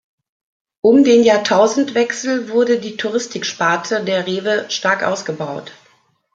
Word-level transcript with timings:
Um 0.81 1.03
den 1.03 1.21
Jahrtausendwechsel 1.23 2.49
wurde 2.49 2.79
die 2.79 2.97
Touristik-Sparte 2.97 4.03
der 4.03 4.25
Rewe 4.25 4.65
stark 4.71 5.03
ausgebaut. 5.03 5.73